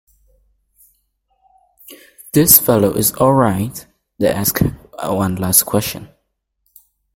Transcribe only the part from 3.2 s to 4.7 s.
right.” They asked